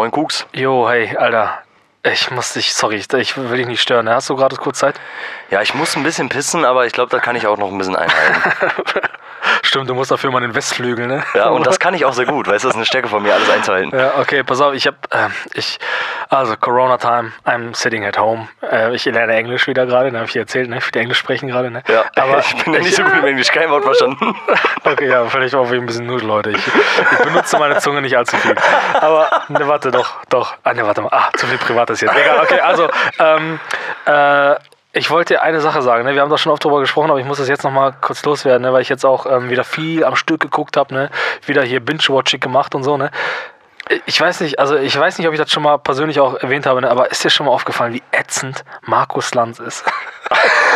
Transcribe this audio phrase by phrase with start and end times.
[0.00, 0.46] Moin Kuks.
[0.54, 1.58] Jo, hey, Alter.
[2.02, 4.06] Ich muss dich, sorry, ich will dich nicht stören.
[4.06, 4.14] ne?
[4.14, 4.98] Hast du gerade kurz Zeit?
[5.50, 7.76] Ja, ich muss ein bisschen pissen, aber ich glaube, da kann ich auch noch ein
[7.76, 8.42] bisschen einhalten.
[9.70, 11.22] Stimmt, du musst dafür mal den Westflügel, ne?
[11.32, 13.22] Ja, und das kann ich auch sehr gut, weißt du, das ist eine Stärke von
[13.22, 13.96] mir, alles einzuhalten.
[13.96, 15.78] Ja, okay, pass auf, ich hab, äh, ich,
[16.28, 18.48] also Corona Time, I'm sitting at home.
[18.68, 20.80] Äh, ich lerne Englisch wieder gerade, ne, habe ich dir erzählt, ne?
[20.80, 21.84] Viel Englisch sprechen gerade, ne?
[21.86, 24.34] Ja, aber ich bin ja nicht so gut im Englisch, kein Wort verstanden.
[24.82, 26.50] Okay, ja, vielleicht auch wegen ein bisschen Nudel, Leute.
[26.50, 28.54] Ich, ich benutze meine Zunge nicht allzu viel.
[28.94, 30.54] Aber, ne, warte, doch, doch.
[30.64, 31.10] Ah, ne, warte mal.
[31.12, 32.16] Ah, zu viel Privates jetzt.
[32.16, 33.60] Egal, okay, also, ähm,
[34.06, 34.54] äh,
[34.92, 36.14] ich wollte eine Sache sagen, ne?
[36.14, 38.62] wir haben da schon oft drüber gesprochen, aber ich muss das jetzt nochmal kurz loswerden,
[38.62, 38.72] ne?
[38.72, 41.10] weil ich jetzt auch ähm, wieder viel am Stück geguckt habe, ne?
[41.46, 42.96] wieder hier Binge-Watching gemacht und so.
[42.96, 43.10] Ne?
[44.06, 46.66] Ich weiß nicht, also ich weiß nicht, ob ich das schon mal persönlich auch erwähnt
[46.66, 46.90] habe, ne?
[46.90, 49.84] aber ist dir schon mal aufgefallen, wie ätzend Markus Lanz ist?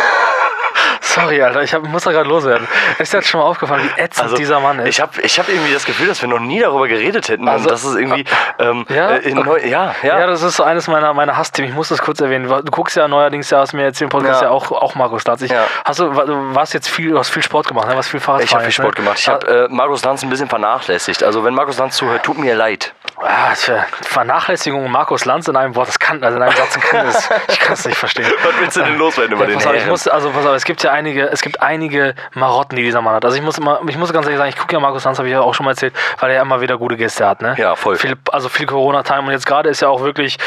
[1.15, 2.67] Sorry, Alter, ich hab, muss da gerade loswerden.
[2.99, 4.89] Ist dir das schon mal aufgefallen, wie ätzend Also, dieser Mann ist?
[4.89, 7.47] Ich habe ich hab irgendwie das Gefühl, dass wir noch nie darüber geredet hätten.
[7.47, 8.25] Also, das ist irgendwie.
[8.59, 9.11] Ähm, ja?
[9.11, 10.19] äh, neu, ja, ja.
[10.19, 11.69] Ja, das ist so eines meiner, meiner Hassthemen.
[11.69, 12.47] Ich muss das kurz erwähnen.
[12.47, 14.53] Du guckst ja neuerdings, ja, hast mir jetzt im Podcast ja, Ja.
[14.53, 15.41] auch, auch Markus Lanz.
[15.41, 15.65] Ich, Ja.
[15.85, 16.13] hast du,
[16.53, 17.95] warst jetzt viel, du hast viel Sport gemacht, ne?
[17.95, 19.17] Was viel Fahrrad Ich habe viel Sport gemacht.
[19.19, 21.23] Ich habe äh, Markus Lanz ein bisschen vernachlässigt.
[21.23, 22.93] Also wenn Markus Lanz zuhört, tut mir leid.
[23.21, 23.53] Ah,
[24.01, 27.59] Vernachlässigung Markus Lanz in einem Wort, das kann, also in einem Satz kann das, ich
[27.59, 28.25] kann es nicht verstehen.
[28.43, 30.53] Was willst du denn loswerden über Ja, den pass auf, ich muss, also pass auf,
[30.55, 33.25] es gibt ja einige, es gibt einige Marotten, die dieser Mann hat.
[33.25, 35.27] Also ich muss immer, ich muss ganz ehrlich sagen, ich gucke ja Markus Lanz, habe
[35.27, 37.55] ich ja auch schon mal erzählt, weil er immer wieder gute Gäste hat, ne?
[37.57, 37.95] Ja, voll.
[37.95, 40.37] Viel, also viel Corona-Time und jetzt gerade ist ja auch wirklich.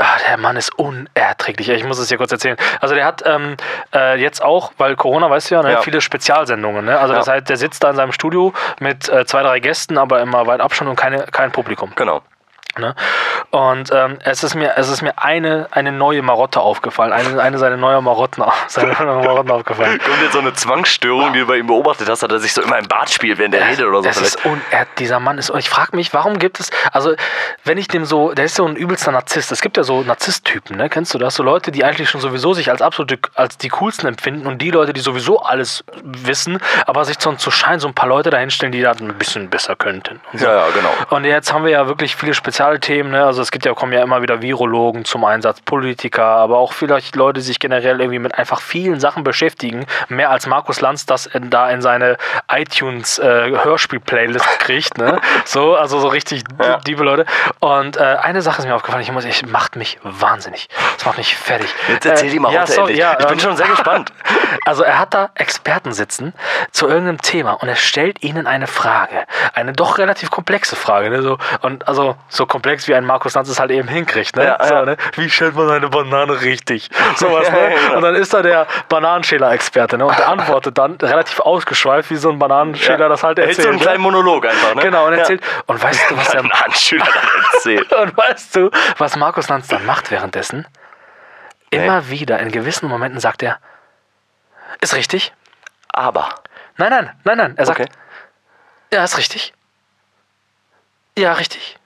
[0.00, 1.68] Ah, der Mann ist unerträglich.
[1.70, 2.56] Ich muss es dir kurz erzählen.
[2.80, 3.56] Also der hat ähm,
[3.92, 5.80] äh, jetzt auch, weil Corona, weißt du ja, ne, Ja.
[5.82, 6.84] viele Spezialsendungen.
[6.84, 6.96] Ne?
[7.00, 7.18] Also Ja.
[7.18, 10.46] das heißt, der sitzt da in seinem Studio mit äh, zwei, drei Gästen, aber immer
[10.46, 11.90] weit Abstand und keine, kein Publikum.
[11.96, 12.22] Genau.
[12.78, 12.94] Ne?
[13.50, 17.12] Und ähm, es ist mir, es ist mir eine, eine neue Marotte aufgefallen.
[17.12, 19.98] Eine, eine seiner neuen Marotten, seine Marotten aufgefallen.
[20.04, 22.60] Kommt jetzt so eine Zwangsstörung, die du bei ihm beobachtet hast, dass er sich so
[22.60, 24.34] immer im Bad spielt, während er redet oder so Es vielleicht.
[24.36, 25.48] ist un er, dieser Mann ist.
[25.48, 26.70] Und ich frage mich, warum gibt es.
[26.92, 27.14] Also,
[27.64, 28.34] wenn ich dem so.
[28.34, 29.50] Der ist so ein übelster Narzisst.
[29.50, 30.90] Es gibt ja so Narzisst-Typen, ne?
[30.90, 31.34] Kennst du das?
[31.34, 33.18] So Leute, die eigentlich schon sowieso sich als absolute.
[33.34, 37.50] als die coolsten empfinden und die Leute, die sowieso alles wissen, aber sich so zu
[37.50, 40.20] Schein so ein paar Leute dahinstellen, die das ein bisschen besser könnten.
[40.34, 40.44] So.
[40.44, 40.90] Ja, ja, genau.
[41.10, 43.12] Und jetzt haben wir ja wirklich viele Spezialthemen.
[43.12, 43.24] Ne?
[43.24, 47.16] Also es gibt ja, kommen ja immer wieder Virologen zum Einsatz, Politiker, aber auch vielleicht
[47.16, 49.86] Leute, die sich generell irgendwie mit einfach vielen Sachen beschäftigen.
[50.08, 52.16] Mehr als Markus Lanz das in, da in seine
[52.50, 54.98] iTunes äh, Hörspiel-Playlist kriegt.
[54.98, 55.20] Ne?
[55.44, 56.76] So, also so richtig Ja.
[56.78, 57.24] diebe Leute.
[57.60, 60.68] Und äh, eine Sache ist mir aufgefallen, ich muss, ich macht mich wahnsinnig.
[60.96, 61.72] Das macht mich fertig.
[61.88, 62.98] Jetzt erzähl Äh, die mal ja, endlich.
[62.98, 64.12] ja, ich bin ähm, schon sehr gespannt.
[64.66, 66.34] also er hat da Experten sitzen
[66.72, 69.24] zu irgendeinem Thema und er stellt ihnen eine Frage.
[69.54, 71.10] Eine doch relativ komplexe Frage.
[71.10, 71.22] Ne?
[71.22, 74.36] So, und also so komplex wie ein Markus Lanz es halt eben hinkriegt.
[74.36, 74.44] Ne?
[74.44, 74.84] Ja, so, ja.
[74.84, 74.96] ne?
[75.14, 76.88] Wie stellt man eine Banane richtig?
[77.16, 77.60] Sowas, ne?
[77.60, 77.96] Ja, genau.
[77.96, 80.06] Und dann ist da der Bananenschäler-Experte ne?
[80.06, 83.62] und der antwortet dann relativ ausgeschweift, wie so ein Bananenschäler das halt Er erzählt.
[83.62, 83.82] so einen ne?
[83.84, 84.82] kleinen Monolog einfach, ne?
[84.82, 85.42] Genau, und erzählt.
[85.66, 87.92] Und weißt du, was der Ein Anschüler dann erzählt.
[87.94, 90.66] und weißt du, was Markus Lanz dann macht währenddessen?
[91.70, 93.58] Immer wieder, in gewissen Momenten sagt er,
[94.80, 95.32] ist richtig.
[95.92, 96.28] Aber.
[96.76, 97.54] Nein, nein, nein, nein.
[97.56, 97.90] Er sagt, Okay.
[98.92, 99.52] ja, ist richtig.
[101.18, 101.77] Ja, richtig.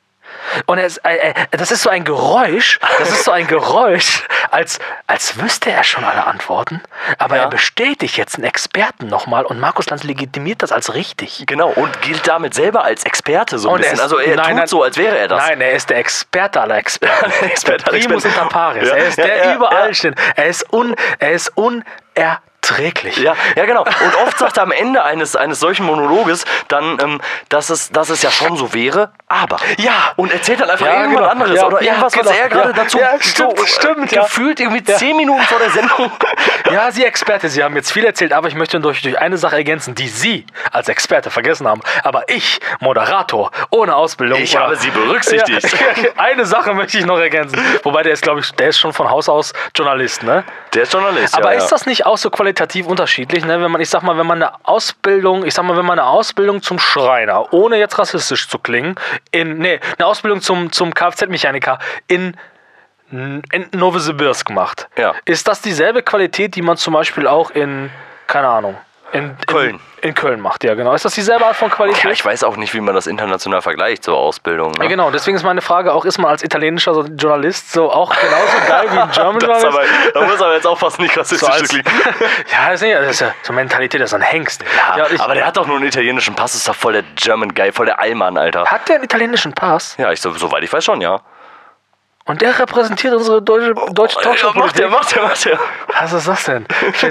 [0.66, 4.24] Und er ist, äh, äh, das ist so ein Geräusch, das ist so ein Geräusch,
[4.50, 6.82] als, als wüsste er schon alle Antworten,
[7.18, 7.42] aber Ja.
[7.42, 11.44] er bestätigt jetzt einen Experten nochmal und Markus Lanz legitimiert das als richtig.
[11.46, 13.96] Genau, und gilt damit selber als Experte so ein Und er bisschen.
[13.96, 14.66] ist- also er nein, tut nein.
[14.66, 15.46] so, als wäre er das.
[15.48, 17.32] Nein, er ist der Experte aller Experten.
[17.42, 18.38] Experte aller Primus Experten.
[18.46, 18.88] inter pares.
[18.88, 20.14] Ja, Er ist ja, der überall steht.
[20.36, 22.38] Er ist, un, er ist unerträglich.
[23.16, 23.82] Ja, ja, genau.
[23.82, 28.08] Und oft sagt er am Ende eines, eines solchen Monologes dann, ähm, dass, es, dass
[28.08, 29.58] es ja schon so wäre, aber.
[29.78, 30.12] Ja.
[30.16, 31.30] Und erzählt dann einfach Ja, irgendwas genau.
[31.30, 32.30] anderes Ja, oder irgendwas, was genau.
[32.30, 34.22] er gerade dazu Ja, stimmt, so, äh, stimmt, ja.
[34.22, 36.10] gefühlt irgendwie zehn Minuten vor der Sendung.
[36.70, 39.56] Ja, Sie Experte, Sie haben jetzt viel erzählt, aber ich möchte durch, durch eine Sache
[39.56, 41.82] ergänzen, die Sie als Experte vergessen haben.
[42.02, 44.40] Aber ich, Moderator, ohne Ausbildung.
[44.40, 45.66] Ich habe Sie berücksichtigt.
[46.16, 47.58] Eine Sache möchte ich noch ergänzen.
[47.82, 50.44] Wobei der ist, glaube ich, der ist schon von Haus aus Journalist, ne?
[50.72, 51.34] Der ist Journalist.
[51.34, 52.51] Aber ist das nicht auch so qualitativ
[52.86, 53.60] unterschiedlich, ne?
[53.60, 56.08] Wenn man, ich sag mal, wenn man eine Ausbildung, ich sag mal, wenn man eine
[56.08, 58.96] Ausbildung zum Schreiner, ohne jetzt rassistisch zu klingen,
[59.30, 62.36] in, nee, eine Ausbildung zum, zum Kfz-Mechaniker in
[63.12, 64.88] in Novosibirsk macht.
[64.96, 65.14] Ja.
[65.26, 67.90] Ist das dieselbe Qualität, die man zum Beispiel auch in,
[68.26, 68.78] keine Ahnung,
[69.12, 69.78] in, Köln.
[70.00, 70.94] In, in Köln macht, ja genau.
[70.94, 72.02] Ist das dieselbe Art von Qualität?
[72.04, 74.72] Ja, ich weiß auch nicht, wie man das international vergleicht, so Ausbildung.
[74.78, 74.88] Ja, Ne?
[74.88, 78.66] genau, deswegen ist meine Frage auch, ist man als italienischer so Journalist so auch genauso
[78.68, 79.66] geil wie ein German Journalist?
[79.66, 79.82] aber,
[80.14, 81.84] da muss aber jetzt aufpassen, nicht so rassistisch als, zu klingen.
[82.50, 84.64] ja, das ist, nicht, das ist ja so Mentalität, das ist ein Hengst.
[84.96, 87.54] Ja, ich, aber der hat doch nur einen italienischen Pass, ist doch voll der German
[87.54, 88.64] Guy, voll der Allmann, Alter.
[88.66, 89.96] hat der einen italienischen Pass?
[89.98, 91.20] Ja, ich, so, soweit ich weiß schon, ja.
[92.24, 95.58] Und der repräsentiert unsere deutsche, deutsche Ja, macht der, macht der, macht der.
[96.00, 96.66] Was ist das denn?
[96.92, 97.02] Ich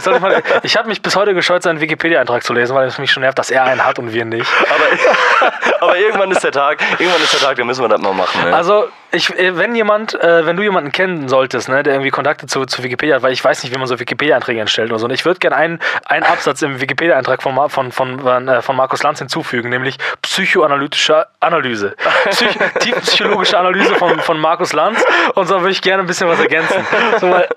[0.64, 3.38] ich habe mich bis heute gescheut, seinen Wikipedia-Eintrag zu lesen, weil es mich schon nervt,
[3.38, 4.50] dass er einen hat und wir nicht.
[4.70, 5.52] Aber,
[5.82, 8.44] aber irgendwann ist der Tag, irgendwann ist der Tag, da müssen wir das mal machen.
[8.44, 8.56] Ne?
[8.56, 12.48] Also, ich, äh, wenn jemand, äh, wenn du jemanden kennen solltest, ne, der irgendwie Kontakte
[12.48, 15.06] zu, zu Wikipedia hat, weil ich weiß nicht, wie man so Wikipedia-Einträge entstellt oder so.
[15.06, 18.76] Und ich würde gerne einen, einen Absatz im Wikipedia-Eintrag von, von, von, von, äh, von
[18.76, 21.96] Markus Lanz hinzufügen, nämlich psychoanalytische Analyse.
[22.30, 25.04] Psych tiefenpsychologische Analyse von, von Markus Lanz.
[25.36, 26.86] Und so würde ich gerne ein bisschen was ergänzen.
[27.20, 27.48] So, weil,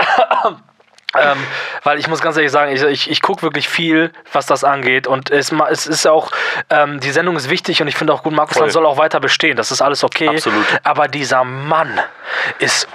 [1.17, 1.39] Ähm,
[1.83, 5.07] weil ich muss ganz ehrlich sagen, ich, ich, ich gucke wirklich viel, was das angeht.
[5.07, 6.31] Und es, es ist auch,
[6.71, 8.59] ähm, die Sendung ist wichtig und ich finde auch gut, Markus.
[8.59, 9.57] Lanz soll auch weiter bestehen.
[9.57, 10.29] Das ist alles okay.
[10.29, 10.65] Absolut.
[10.83, 12.01] Aber dieser Mann
[12.59, 12.89] ist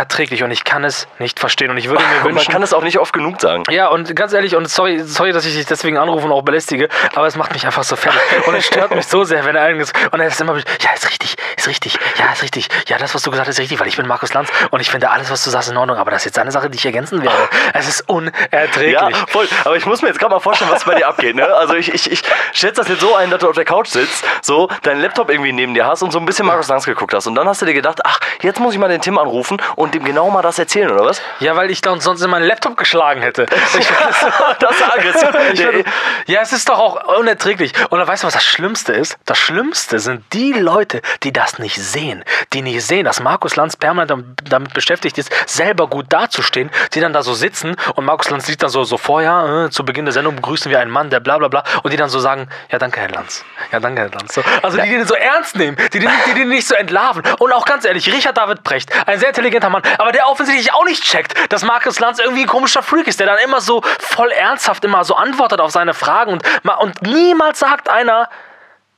[0.00, 1.70] unerträglich und ich kann es nicht verstehen.
[1.70, 2.52] Und ich würde mir Und man wünschen.
[2.52, 3.64] kann es auch nicht oft genug sagen.
[3.70, 6.88] Ja, und ganz ehrlich, und sorry, sorry, dass ich dich deswegen anrufe und auch belästige,
[7.14, 8.20] aber es macht mich einfach so fertig.
[8.46, 9.92] Und es stört mich so sehr, wenn er irgendwas.
[10.10, 12.68] Und er ist immer, ja, ist richtig, ist richtig, ja, ist richtig.
[12.86, 14.90] Ja, das, was du gesagt hast, ist richtig, weil ich bin Markus Lanz und ich
[14.90, 15.96] finde alles, was du sagst, in Ordnung.
[15.96, 17.36] Aber das ist jetzt eine Sache, die ich ergänzen werde.
[17.74, 18.92] Es ist unerträglich.
[18.92, 19.48] Ja, voll.
[19.64, 21.36] Aber ich muss mir jetzt gerade mal vorstellen, was bei dir abgeht.
[21.36, 21.44] Ne?
[21.46, 22.22] Also ich, ich, ich
[22.52, 25.52] schätze das jetzt so ein, dass du auf der Couch sitzt, so deinen Laptop irgendwie
[25.52, 27.26] neben dir hast und so ein bisschen Markus Lanz geguckt hast.
[27.26, 29.94] Und dann hast du dir gedacht, ach, jetzt muss ich mal den Tim anrufen und
[29.94, 31.20] dem genau mal das erzählen, oder was?
[31.40, 33.46] Ja, weil ich dann sonst in meinen Laptop geschlagen hätte.
[33.78, 33.88] Ich,
[34.60, 35.28] das ist aggressiv.
[35.52, 35.84] Ich finde,
[36.26, 37.72] ja, es ist doch auch unerträglich.
[37.90, 39.16] Und dann weißt du, was das Schlimmste ist?
[39.26, 42.24] Das Schlimmste sind die Leute, die das nicht sehen.
[42.52, 47.00] Die nicht sehen, dass Markus Lanz permanent dam- damit beschäftigt ist, selber gut dazustehen, die
[47.00, 50.04] dann da so sitzen und Markus Lanz sieht dann so, so vorher, äh, zu Beginn
[50.04, 52.48] der Sendung begrüßen wir einen Mann, der bla bla bla, und die dann so sagen,
[52.70, 53.44] ja danke, Herr Lanz.
[53.72, 54.34] Ja, danke, Herr Lanz.
[54.34, 57.22] So, also die, die den so ernst nehmen, die den, die den nicht so entlarven.
[57.38, 60.84] Und auch ganz ehrlich, Richard David Brecht, ein sehr intelligenter Mann, aber der offensichtlich auch
[60.84, 64.30] nicht checkt, dass Markus Lanz irgendwie ein komischer Freak ist, der dann immer so voll
[64.30, 66.44] ernsthaft immer so antwortet auf seine Fragen und,
[66.78, 68.28] und niemals sagt einer,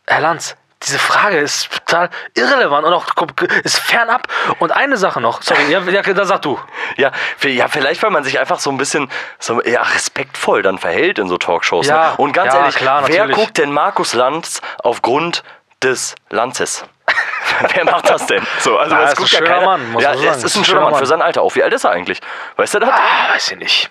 [0.07, 3.07] Herr Lanz, diese Frage ist total irrelevant und auch
[3.63, 4.27] ist fernab.
[4.59, 6.59] Und eine Sache noch, sorry, ja, ja da sag du.
[6.97, 7.13] Ja,
[7.45, 9.09] ja, vielleicht, weil man sich einfach so ein bisschen
[9.39, 11.87] so, ja, respektvoll dann verhält in so Talkshows.
[11.87, 12.17] Ja, ne?
[12.17, 15.43] Und ganz ja, ehrlich, klar, wer guckt denn Markus Lanz aufgrund
[15.83, 16.85] des Lanzes?
[17.75, 18.47] wer macht das denn?
[18.61, 19.67] So, also Ja, das ist ein schöner keiner.
[19.67, 21.55] Mann, muss ja, es ist ein schöner Mann für sein Alter auch.
[21.55, 22.21] Wie alt ist er eigentlich?
[22.57, 22.91] Weißt du das?
[22.91, 23.91] Ah, weiß ich nicht.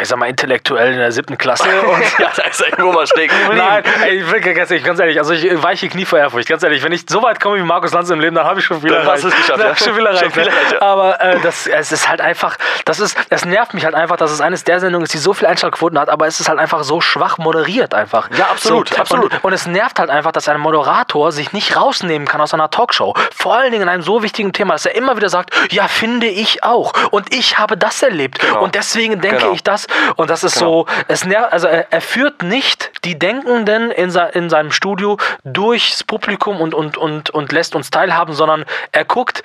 [0.00, 3.06] Ich sag mal, intellektuell in der siebten Klasse und ja, da ist er irgendwo mal
[3.06, 3.34] stecken.
[3.54, 6.48] Nein, ey, ich bin ganz ehrlich, ganz ehrlich, also ich äh, weiche Knie vor Ehrfurcht,
[6.48, 8.66] ganz ehrlich, wenn ich so weit komme wie Markus Lanz im Leben, dann habe ich
[8.66, 9.24] schon viel Dann erreicht.
[9.24, 9.76] hast du es geschafft, Dann ja.
[9.76, 10.22] schon viel erreicht.
[10.24, 10.50] Schon viel ne?
[10.50, 10.82] erreicht, ja.
[10.82, 14.30] Aber äh, das, es ist halt einfach, das ist, es nervt mich halt einfach, dass
[14.30, 16.84] es eines der Sendungen ist, die so viel Einschaltquoten hat, aber es ist halt einfach
[16.84, 18.28] so schwach moderiert einfach.
[18.36, 19.32] Ja, absolut, so, absolut.
[19.32, 22.70] Und, und es nervt halt einfach, dass ein Moderator sich nicht rausnehmen kann aus einer
[22.70, 23.14] Talkshow.
[23.34, 26.26] Vor allen Dingen in einem so wichtigen Thema, dass er immer wieder sagt, ja, finde
[26.26, 26.92] ich auch.
[27.10, 28.38] Und ich habe das erlebt.
[28.38, 28.62] Genau.
[28.62, 29.52] Und deswegen denke Genau.
[29.52, 29.86] ich das.
[30.16, 30.84] Und das ist Genau.
[30.84, 36.04] so, es nervt, also er, er führt nicht die Denkenden in, in seinem Studio durchs
[36.04, 39.42] Publikum und, und, und, und lässt uns teilhaben, sondern er guckt,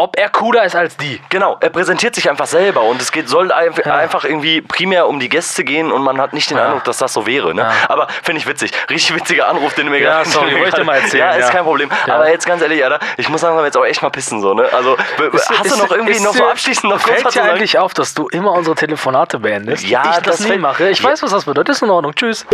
[0.00, 1.20] ob er cooler ist als die.
[1.28, 5.20] Genau, er präsentiert sich einfach selber und es geht, soll ein- einfach irgendwie primär um
[5.20, 6.64] die Gäste gehen und man hat nicht den Ja.
[6.66, 7.54] Eindruck, dass das so wäre.
[7.54, 7.62] Ne?
[7.62, 7.72] Ja.
[7.88, 8.72] Aber finde ich witzig.
[8.88, 11.30] Richtig witziger Anruf, den du mir Ja, gerade sorry, wollte ich dir mal erzählen, Ja,
[11.32, 11.52] ist ja.
[11.52, 11.90] kein Problem.
[12.06, 12.14] Ja.
[12.14, 14.40] Aber jetzt ganz ehrlich, Alter, ich muss sagen, jetzt auch echt mal pissen.
[14.40, 14.68] So, ne?
[14.72, 14.96] Also,
[15.32, 17.92] Ist- hast ist- du noch irgendwie ist noch so abschließend noch Fällt dir eigentlich auf,
[17.92, 19.84] dass du immer unsere Telefonate beendest?
[19.84, 20.88] Ja, ich das, das nie mache.
[20.88, 21.10] Ich Ja.
[21.10, 21.76] weiß, was das bedeutet.
[21.76, 22.14] Ist in Ordnung.
[22.14, 22.46] Tschüss.